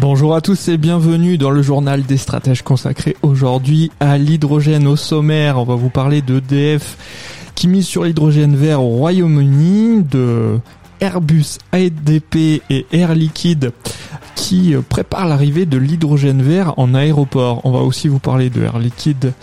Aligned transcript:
Bonjour 0.00 0.34
à 0.34 0.40
tous 0.40 0.68
et 0.68 0.78
bienvenue 0.78 1.36
dans 1.36 1.50
le 1.50 1.60
journal 1.60 2.04
des 2.04 2.16
stratèges 2.16 2.62
consacré 2.62 3.18
aujourd'hui 3.20 3.92
à 4.00 4.16
l'hydrogène 4.16 4.86
au 4.86 4.96
sommaire. 4.96 5.58
On 5.58 5.64
va 5.64 5.74
vous 5.74 5.90
parler 5.90 6.22
d'EDF 6.22 6.96
qui 7.54 7.68
mise 7.68 7.86
sur 7.86 8.04
l'hydrogène 8.04 8.56
vert 8.56 8.82
au 8.82 8.88
Royaume-Uni, 8.96 10.02
de 10.04 10.58
Airbus, 11.00 11.58
ADP 11.72 12.62
et 12.70 12.86
Air 12.92 13.14
Liquide 13.14 13.72
qui 14.36 14.74
préparent 14.88 15.28
l'arrivée 15.28 15.66
de 15.66 15.76
l'hydrogène 15.76 16.40
vert 16.40 16.72
en 16.78 16.94
aéroport. 16.94 17.60
On 17.64 17.70
va 17.70 17.80
aussi 17.80 18.08
vous 18.08 18.20
parler 18.20 18.48
de 18.48 18.62
Air 18.62 18.78
Liquide 18.78 19.34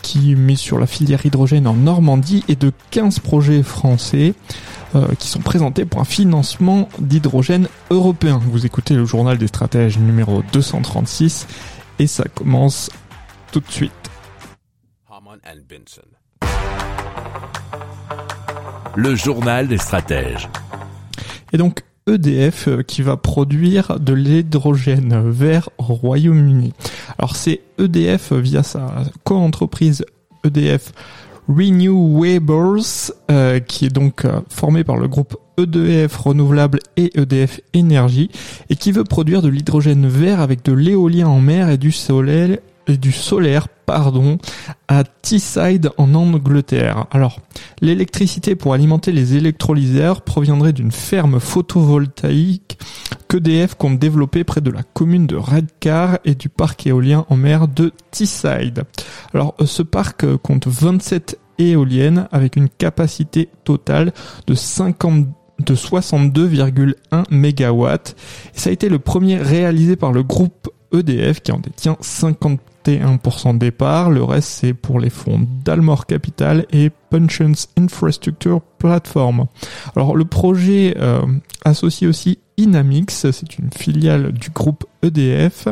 qui 0.00 0.36
mise 0.36 0.60
sur 0.60 0.78
la 0.78 0.86
filière 0.86 1.26
hydrogène 1.26 1.66
en 1.66 1.74
Normandie 1.74 2.44
et 2.46 2.54
de 2.54 2.70
15 2.92 3.18
projets 3.18 3.64
français 3.64 4.34
euh, 4.34 4.83
qui 5.18 5.28
sont 5.28 5.40
présentés 5.40 5.84
pour 5.84 6.00
un 6.00 6.04
financement 6.04 6.88
d'hydrogène 6.98 7.68
européen. 7.90 8.40
Vous 8.50 8.66
écoutez 8.66 8.94
le 8.94 9.04
journal 9.04 9.38
des 9.38 9.46
stratèges 9.46 9.98
numéro 9.98 10.42
236 10.52 11.46
et 11.98 12.06
ça 12.06 12.24
commence 12.34 12.90
tout 13.52 13.60
de 13.60 13.70
suite. 13.70 13.92
Le 18.96 19.14
journal 19.14 19.68
des 19.68 19.78
stratèges. 19.78 20.48
Et 21.52 21.56
donc 21.56 21.82
EDF 22.06 22.68
euh, 22.68 22.82
qui 22.82 23.02
va 23.02 23.16
produire 23.16 23.98
de 23.98 24.12
l'hydrogène 24.12 25.30
vert 25.30 25.70
au 25.78 25.94
Royaume-Uni. 25.94 26.72
Alors 27.18 27.36
c'est 27.36 27.60
EDF 27.78 28.32
via 28.32 28.62
sa 28.62 28.86
co-entreprise 29.24 30.04
EDF 30.44 30.92
Renewables 31.48 32.80
euh, 33.30 33.60
qui 33.60 33.86
est 33.86 33.92
donc 33.92 34.24
euh, 34.24 34.40
formé 34.48 34.84
par 34.84 34.96
le 34.96 35.08
groupe 35.08 35.36
EDF 35.58 36.16
Renouvelable 36.16 36.80
et 36.96 37.18
EDF 37.18 37.60
Énergie 37.74 38.30
et 38.70 38.76
qui 38.76 38.92
veut 38.92 39.04
produire 39.04 39.42
de 39.42 39.48
l'hydrogène 39.48 40.06
vert 40.06 40.40
avec 40.40 40.64
de 40.64 40.72
l'éolien 40.72 41.28
en 41.28 41.40
mer 41.40 41.68
et 41.68 41.78
du 41.78 41.92
et 41.92 42.60
du 42.88 43.12
solaire 43.12 43.68
pardon 43.68 44.38
à 44.88 45.04
Teesside 45.04 45.90
en 45.98 46.14
Angleterre. 46.14 47.06
Alors, 47.10 47.40
l'électricité 47.80 48.54
pour 48.54 48.74
alimenter 48.74 49.12
les 49.12 49.36
électrolyseurs 49.36 50.22
proviendrait 50.22 50.72
d'une 50.72 50.92
ferme 50.92 51.40
photovoltaïque 51.40 52.78
qu'EDF 53.28 53.74
compte 53.74 53.98
développer 53.98 54.44
près 54.44 54.60
de 54.60 54.70
la 54.70 54.82
commune 54.82 55.26
de 55.26 55.36
Redcar 55.36 56.18
et 56.24 56.34
du 56.34 56.48
parc 56.48 56.86
éolien 56.86 57.26
en 57.28 57.36
mer 57.36 57.68
de 57.68 57.92
Teesside. 58.10 58.84
Alors, 59.32 59.54
ce 59.64 59.82
parc 59.82 60.24
compte 60.36 60.66
27 60.66 61.38
éoliennes 61.58 62.28
avec 62.32 62.56
une 62.56 62.68
capacité 62.68 63.48
totale 63.64 64.12
de 64.46 64.54
50 64.54 65.26
de 65.60 65.74
62,1 65.74 66.94
MW. 67.30 67.88
Ça 68.52 68.70
a 68.70 68.72
été 68.72 68.88
le 68.88 68.98
premier 68.98 69.36
réalisé 69.36 69.96
par 69.96 70.12
le 70.12 70.22
groupe 70.22 70.68
EDF 70.92 71.40
qui 71.40 71.52
en 71.52 71.58
détient 71.58 71.96
51% 72.84 73.58
des. 73.58 73.72
Le 74.12 74.22
reste, 74.22 74.48
c'est 74.48 74.74
pour 74.74 75.00
les 75.00 75.10
fonds 75.10 75.46
Dalmor 75.64 76.06
Capital 76.06 76.66
et 76.72 76.90
Pensions 77.10 77.52
Infrastructure 77.78 78.60
Platform. 78.78 79.46
Alors, 79.96 80.16
le 80.16 80.24
projet 80.24 80.94
euh, 80.98 81.22
associe 81.64 82.08
aussi 82.08 82.38
Inamix, 82.56 83.30
c'est 83.30 83.58
une 83.58 83.70
filiale 83.76 84.32
du 84.32 84.50
groupe 84.50 84.84
EDF 85.02 85.68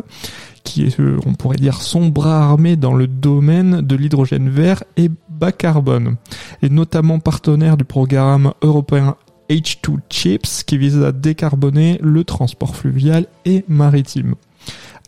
qui 0.64 0.84
est, 0.84 1.00
euh, 1.00 1.18
on 1.26 1.34
pourrait 1.34 1.56
dire, 1.56 1.80
son 1.80 2.08
bras 2.08 2.42
armé 2.42 2.76
dans 2.76 2.94
le 2.94 3.06
domaine 3.06 3.80
de 3.80 3.96
l'hydrogène 3.96 4.48
vert 4.48 4.84
et 4.96 5.10
bas 5.28 5.52
carbone, 5.52 6.16
et 6.62 6.68
notamment 6.68 7.18
partenaire 7.18 7.76
du 7.76 7.84
programme 7.84 8.52
européen 8.62 9.16
H2 9.50 9.98
Chips 10.08 10.62
qui 10.64 10.78
vise 10.78 11.02
à 11.02 11.12
décarboner 11.12 11.98
le 12.02 12.24
transport 12.24 12.76
fluvial 12.76 13.26
et 13.44 13.64
maritime. 13.68 14.34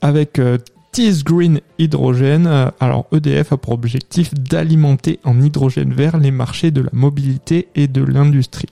Avec 0.02 0.38
euh, 0.38 0.58
Tees 0.94 1.24
Green 1.24 1.60
Hydrogène, 1.78 2.46
euh, 2.46 2.70
alors 2.78 3.06
EDF 3.10 3.50
a 3.50 3.56
pour 3.56 3.72
objectif 3.72 4.32
d'alimenter 4.32 5.18
en 5.24 5.40
hydrogène 5.40 5.92
vert 5.92 6.18
les 6.18 6.30
marchés 6.30 6.70
de 6.70 6.82
la 6.82 6.90
mobilité 6.92 7.66
et 7.74 7.88
de 7.88 8.04
l'industrie. 8.04 8.68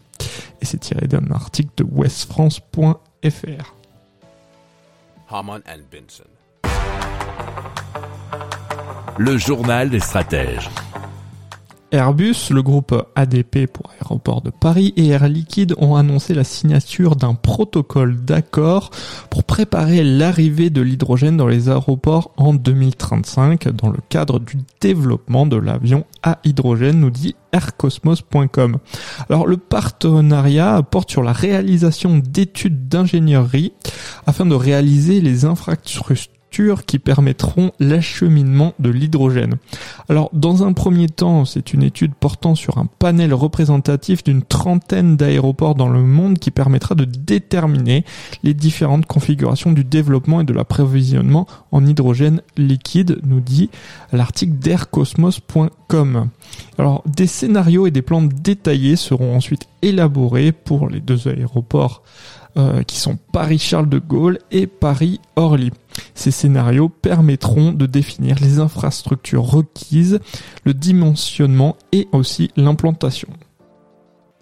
Et 0.60 0.64
c'est 0.64 0.78
tiré 0.78 1.08
d'un 1.08 1.32
article 1.32 1.70
de 1.78 1.84
westfrance.fr. 1.90 3.74
Le 9.18 9.36
journal 9.36 9.90
des 9.90 9.98
stratèges. 9.98 10.70
Airbus, 11.92 12.48
le 12.50 12.62
groupe 12.62 13.06
ADP 13.16 13.66
pour 13.66 13.90
Aéroport 13.90 14.40
de 14.40 14.48
Paris 14.48 14.94
et 14.96 15.08
Air 15.08 15.28
Liquide 15.28 15.74
ont 15.76 15.94
annoncé 15.94 16.32
la 16.32 16.42
signature 16.42 17.16
d'un 17.16 17.34
protocole 17.34 18.16
d'accord 18.16 18.88
pour 19.28 19.44
préparer 19.44 20.02
l'arrivée 20.02 20.70
de 20.70 20.80
l'hydrogène 20.80 21.36
dans 21.36 21.46
les 21.46 21.68
aéroports 21.68 22.32
en 22.38 22.54
2035 22.54 23.68
dans 23.68 23.90
le 23.90 23.98
cadre 24.08 24.38
du 24.38 24.56
développement 24.80 25.44
de 25.44 25.58
l'avion 25.58 26.06
à 26.22 26.38
hydrogène, 26.44 26.98
nous 26.98 27.10
dit 27.10 27.36
aircosmos.com. 27.52 28.78
Alors 29.28 29.46
le 29.46 29.58
partenariat 29.58 30.82
porte 30.82 31.10
sur 31.10 31.22
la 31.22 31.32
réalisation 31.32 32.16
d'études 32.16 32.88
d'ingénierie 32.88 33.74
afin 34.26 34.46
de 34.46 34.54
réaliser 34.54 35.20
les 35.20 35.44
infrastructures 35.44 36.31
qui 36.84 36.98
permettront 36.98 37.72
l'acheminement 37.80 38.74
de 38.78 38.90
l'hydrogène. 38.90 39.54
Alors, 40.08 40.28
dans 40.34 40.64
un 40.64 40.72
premier 40.74 41.08
temps, 41.08 41.44
c'est 41.44 41.72
une 41.72 41.82
étude 41.82 42.14
portant 42.14 42.54
sur 42.54 42.76
un 42.76 42.86
panel 42.86 43.32
représentatif 43.32 44.22
d'une 44.22 44.42
trentaine 44.42 45.16
d'aéroports 45.16 45.74
dans 45.74 45.88
le 45.88 46.02
monde 46.02 46.38
qui 46.38 46.50
permettra 46.50 46.94
de 46.94 47.04
déterminer 47.04 48.04
les 48.42 48.52
différentes 48.52 49.06
configurations 49.06 49.72
du 49.72 49.84
développement 49.84 50.42
et 50.42 50.44
de 50.44 50.52
l'approvisionnement 50.52 51.46
en 51.70 51.86
hydrogène 51.86 52.42
liquide, 52.58 53.20
nous 53.24 53.40
dit 53.40 53.70
l'article 54.12 54.54
d'aircosmos.com. 54.54 56.28
Alors, 56.76 57.02
des 57.06 57.26
scénarios 57.26 57.86
et 57.86 57.90
des 57.90 58.02
plans 58.02 58.22
détaillés 58.22 58.96
seront 58.96 59.34
ensuite 59.34 59.68
élaborés 59.80 60.52
pour 60.52 60.88
les 60.88 61.00
deux 61.00 61.28
aéroports 61.28 62.02
euh, 62.58 62.82
qui 62.82 62.98
sont 62.98 63.16
Paris-Charles 63.32 63.88
de 63.88 63.98
Gaulle 63.98 64.38
et 64.50 64.66
Paris-Orly. 64.66 65.70
Ces 66.14 66.30
scénarios 66.30 66.90
permettront 66.90 67.72
de 67.72 67.86
définir 67.86 68.36
les 68.40 68.58
infrastructures 68.58 69.44
requises, 69.44 70.20
le 70.64 70.74
dimensionnement 70.74 71.76
et 71.92 72.08
aussi 72.12 72.50
l'implantation. 72.56 73.28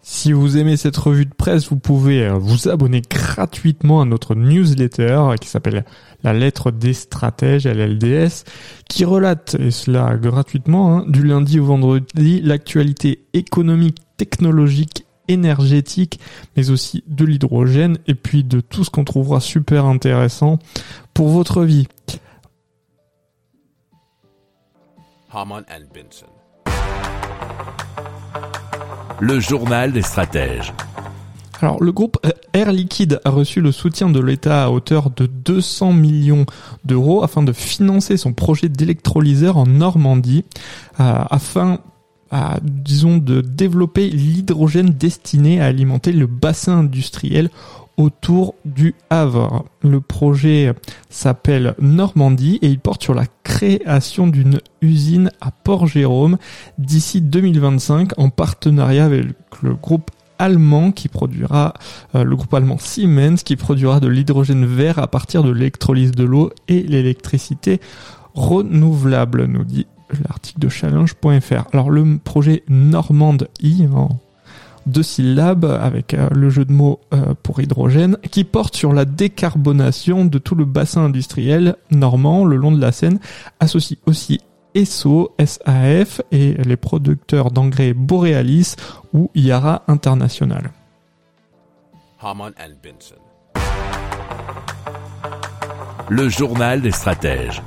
Si 0.02 0.32
vous 0.32 0.56
aimez 0.56 0.76
cette 0.76 0.96
revue 0.96 1.26
de 1.26 1.34
presse, 1.34 1.68
vous 1.68 1.78
pouvez 1.78 2.24
euh, 2.24 2.32
vous 2.32 2.68
abonner 2.68 3.00
gratuitement 3.00 4.00
à 4.00 4.06
notre 4.06 4.34
newsletter 4.34 5.34
qui 5.40 5.48
s'appelle 5.48 5.84
La 6.24 6.32
lettre 6.32 6.70
des 6.70 6.94
stratèges, 6.94 7.66
LLDS, 7.66 8.44
qui 8.88 9.04
relate, 9.04 9.56
et 9.60 9.70
cela 9.70 10.16
gratuitement, 10.16 10.96
hein, 10.96 11.04
du 11.06 11.22
lundi 11.22 11.60
au 11.60 11.66
vendredi, 11.66 12.40
l'actualité 12.42 13.26
économique, 13.34 13.98
technologique 14.16 14.99
énergétique, 15.30 16.20
mais 16.56 16.70
aussi 16.70 17.04
de 17.06 17.24
l'hydrogène 17.24 17.98
et 18.06 18.14
puis 18.14 18.44
de 18.44 18.60
tout 18.60 18.84
ce 18.84 18.90
qu'on 18.90 19.04
trouvera 19.04 19.40
super 19.40 19.84
intéressant 19.86 20.58
pour 21.14 21.28
votre 21.28 21.62
vie. 21.62 21.88
Le 29.20 29.38
journal 29.38 29.92
des 29.92 30.02
stratèges. 30.02 30.72
Alors, 31.62 31.82
le 31.82 31.92
groupe 31.92 32.18
Air 32.54 32.72
Liquide 32.72 33.20
a 33.24 33.30
reçu 33.30 33.60
le 33.60 33.70
soutien 33.70 34.08
de 34.08 34.18
l'État 34.18 34.64
à 34.64 34.70
hauteur 34.70 35.10
de 35.10 35.26
200 35.26 35.92
millions 35.92 36.46
d'euros 36.84 37.22
afin 37.22 37.42
de 37.42 37.52
financer 37.52 38.16
son 38.16 38.32
projet 38.32 38.70
d'électrolyseur 38.70 39.58
en 39.58 39.66
Normandie, 39.66 40.44
euh, 41.00 41.22
afin 41.30 41.80
à, 42.30 42.58
disons, 42.62 43.18
de 43.18 43.40
développer 43.40 44.08
l'hydrogène 44.08 44.90
destiné 44.90 45.60
à 45.60 45.66
alimenter 45.66 46.12
le 46.12 46.26
bassin 46.26 46.78
industriel 46.78 47.50
autour 47.96 48.54
du 48.64 48.94
Havre. 49.10 49.64
Le 49.82 50.00
projet 50.00 50.72
s'appelle 51.10 51.74
Normandie 51.80 52.58
et 52.62 52.68
il 52.68 52.78
porte 52.78 53.02
sur 53.02 53.14
la 53.14 53.26
création 53.44 54.26
d'une 54.26 54.60
usine 54.80 55.30
à 55.40 55.50
Port-Jérôme 55.50 56.38
d'ici 56.78 57.20
2025 57.20 58.18
en 58.18 58.30
partenariat 58.30 59.04
avec 59.04 59.26
le 59.62 59.74
groupe 59.74 60.10
allemand 60.38 60.90
qui 60.90 61.08
produira, 61.08 61.74
euh, 62.14 62.24
le 62.24 62.34
groupe 62.34 62.54
allemand 62.54 62.78
Siemens 62.78 63.42
qui 63.44 63.56
produira 63.56 64.00
de 64.00 64.08
l'hydrogène 64.08 64.64
vert 64.64 64.98
à 64.98 65.06
partir 65.06 65.42
de 65.42 65.50
l'électrolyse 65.50 66.12
de 66.12 66.24
l'eau 66.24 66.50
et 66.68 66.82
l'électricité 66.82 67.80
renouvelable, 68.34 69.44
nous 69.44 69.64
dit 69.64 69.86
l'article 70.26 70.60
de 70.60 70.68
challenge.fr. 70.68 71.68
Alors 71.72 71.90
le 71.90 72.18
projet 72.18 72.62
Normande 72.68 73.48
I, 73.62 73.86
en 73.94 74.08
deux 74.86 75.02
syllabes 75.02 75.64
avec 75.64 76.14
euh, 76.14 76.28
le 76.30 76.50
jeu 76.50 76.64
de 76.64 76.72
mots 76.72 77.00
euh, 77.12 77.34
pour 77.42 77.60
hydrogène, 77.60 78.16
qui 78.30 78.44
porte 78.44 78.76
sur 78.76 78.92
la 78.92 79.04
décarbonation 79.04 80.24
de 80.24 80.38
tout 80.38 80.54
le 80.54 80.64
bassin 80.64 81.04
industriel 81.04 81.76
normand 81.90 82.44
le 82.44 82.56
long 82.56 82.72
de 82.72 82.80
la 82.80 82.92
Seine, 82.92 83.20
associe 83.60 83.98
aussi 84.06 84.40
ESSO, 84.74 85.34
SAF 85.44 86.20
et 86.30 86.54
les 86.54 86.76
producteurs 86.76 87.50
d'engrais 87.50 87.92
Borealis 87.92 88.76
ou 89.12 89.30
Yara 89.34 89.82
International. 89.88 90.70
Le 96.08 96.28
journal 96.28 96.82
des 96.82 96.90
stratèges. 96.90 97.62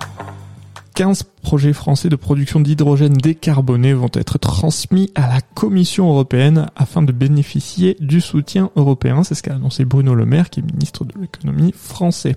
15 0.94 1.24
projets 1.42 1.74
français 1.74 2.10
de 2.10 2.16
production 2.16 2.60
d'hydrogène 2.60 3.14
décarboné 3.14 3.94
vont 3.94 4.12
être 4.14 4.38
transmis 4.38 5.12
à 5.16 5.28
la 5.28 5.42
Commission 5.42 6.10
européenne 6.10 6.68
afin 6.76 7.02
de 7.02 7.12
bénéficier 7.12 7.98
du 8.00 8.22
soutien 8.22 8.70
européen. 8.76 9.24
C'est 9.24 9.34
ce 9.34 9.42
qu'a 9.42 9.56
annoncé 9.56 9.86
Bruno 9.86 10.14
Le 10.14 10.26
Maire, 10.26 10.50
qui 10.50 10.60
est 10.60 10.64
ministre 10.64 11.04
de 11.04 11.14
l'économie 11.20 11.74
français. 11.76 12.36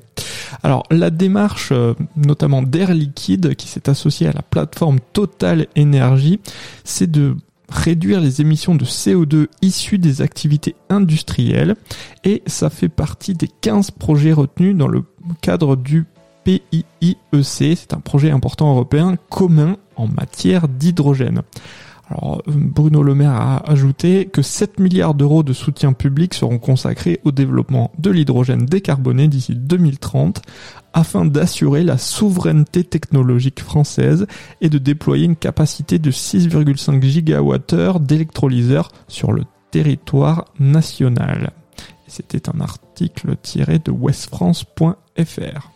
Alors, 0.62 0.84
la 0.90 1.10
démarche, 1.10 1.70
euh, 1.72 1.94
notamment 2.16 2.62
d'Air 2.62 2.94
Liquide, 2.94 3.54
qui 3.56 3.68
s'est 3.68 3.90
associée 3.90 4.28
à 4.28 4.32
la 4.32 4.42
plateforme 4.42 5.00
Total 5.12 5.66
Energy, 5.76 6.40
c'est 6.84 7.10
de 7.10 7.36
réduire 7.68 8.20
les 8.20 8.40
émissions 8.40 8.74
de 8.74 8.84
CO2 8.84 9.48
issues 9.60 9.98
des 9.98 10.22
activités 10.22 10.76
industrielles 10.88 11.74
et 12.24 12.42
ça 12.46 12.70
fait 12.70 12.88
partie 12.88 13.34
des 13.34 13.48
15 13.48 13.90
projets 13.90 14.32
retenus 14.32 14.76
dans 14.76 14.88
le 14.88 15.02
cadre 15.40 15.74
du 15.74 16.04
PIIEC, 16.46 17.18
c'est 17.42 17.92
un 17.92 17.98
projet 17.98 18.30
important 18.30 18.70
européen 18.70 19.16
commun 19.30 19.76
en 19.96 20.06
matière 20.06 20.68
d'hydrogène. 20.68 21.42
Alors, 22.08 22.40
Bruno 22.46 23.02
Le 23.02 23.16
Maire 23.16 23.32
a 23.32 23.68
ajouté 23.68 24.26
que 24.26 24.42
7 24.42 24.78
milliards 24.78 25.14
d'euros 25.14 25.42
de 25.42 25.52
soutien 25.52 25.92
public 25.92 26.34
seront 26.34 26.60
consacrés 26.60 27.20
au 27.24 27.32
développement 27.32 27.90
de 27.98 28.10
l'hydrogène 28.10 28.64
décarboné 28.64 29.26
d'ici 29.26 29.56
2030 29.56 30.40
afin 30.92 31.24
d'assurer 31.24 31.82
la 31.82 31.98
souveraineté 31.98 32.84
technologique 32.84 33.58
française 33.58 34.28
et 34.60 34.68
de 34.68 34.78
déployer 34.78 35.24
une 35.24 35.34
capacité 35.34 35.98
de 35.98 36.12
6,5 36.12 37.02
gigawattheures 37.02 37.98
d'électrolyseurs 37.98 38.92
sur 39.08 39.32
le 39.32 39.42
territoire 39.72 40.44
national. 40.60 41.50
C'était 42.06 42.48
un 42.48 42.60
article 42.60 43.34
tiré 43.42 43.80
de 43.80 43.90
westfrance.fr. 43.90 45.75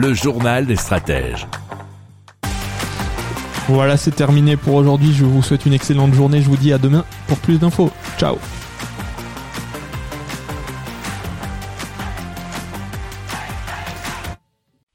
Le 0.00 0.14
journal 0.14 0.64
des 0.64 0.76
stratèges. 0.76 1.48
Voilà, 3.66 3.96
c'est 3.96 4.12
terminé 4.12 4.56
pour 4.56 4.76
aujourd'hui. 4.76 5.12
Je 5.12 5.24
vous 5.24 5.42
souhaite 5.42 5.66
une 5.66 5.72
excellente 5.72 6.14
journée. 6.14 6.40
Je 6.40 6.48
vous 6.48 6.56
dis 6.56 6.72
à 6.72 6.78
demain 6.78 7.04
pour 7.26 7.36
plus 7.38 7.58
d'infos. 7.58 7.90
Ciao 8.16 8.36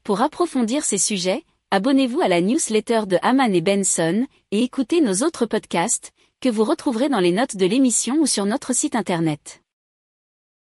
Pour 0.04 0.22
approfondir 0.22 0.82
ces 0.84 0.96
sujets, 0.96 1.44
abonnez-vous 1.70 2.22
à 2.22 2.28
la 2.28 2.40
newsletter 2.40 3.02
de 3.06 3.18
Haman 3.20 3.54
et 3.54 3.60
Benson 3.60 4.24
et 4.52 4.62
écoutez 4.62 5.02
nos 5.02 5.16
autres 5.16 5.44
podcasts 5.44 6.12
que 6.40 6.48
vous 6.48 6.64
retrouverez 6.64 7.10
dans 7.10 7.20
les 7.20 7.32
notes 7.32 7.58
de 7.58 7.66
l'émission 7.66 8.16
ou 8.22 8.26
sur 8.26 8.46
notre 8.46 8.74
site 8.74 8.96
internet. 8.96 9.63